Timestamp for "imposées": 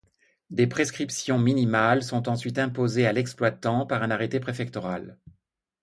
2.57-3.05